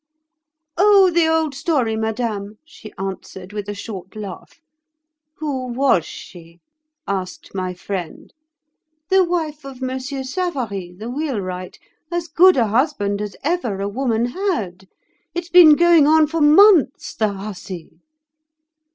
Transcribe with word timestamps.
'Oh! 0.77 1.11
the 1.11 1.27
old 1.27 1.53
story, 1.53 1.95
Madame,' 1.95 2.57
she 2.65 2.91
answered, 2.97 3.53
with 3.53 3.69
a 3.69 3.75
short 3.75 4.15
laugh. 4.15 4.59
'Who 5.35 5.67
was 5.67 6.05
she?' 6.07 6.59
asked 7.07 7.53
my 7.53 7.75
friend. 7.75 8.33
'The 9.11 9.23
wife 9.25 9.63
of 9.63 9.79
Monsieur 9.79 10.23
Savary, 10.23 10.91
the 10.97 11.11
wheelwright, 11.11 11.77
as 12.11 12.27
good 12.27 12.57
a 12.57 12.65
husband 12.69 13.21
as 13.21 13.35
ever 13.43 13.79
a 13.79 13.87
woman 13.87 14.25
had. 14.25 14.87
It's 15.35 15.49
been 15.49 15.75
going 15.75 16.07
on 16.07 16.25
for 16.25 16.41
months, 16.41 17.13
the 17.13 17.27
hussy! 17.33 18.01